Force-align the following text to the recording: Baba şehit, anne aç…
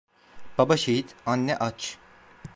Baba 0.57 0.77
şehit, 0.77 1.15
anne 1.25 1.57
aç… 1.57 1.97